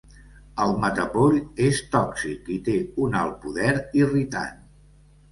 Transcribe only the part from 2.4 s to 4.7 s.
i té un alt poder irritant.